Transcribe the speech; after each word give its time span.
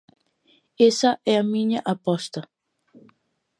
Esa 0.89 1.11
é 1.31 1.33
a 1.37 1.47
miña 1.53 1.79
aposta. 1.93 2.41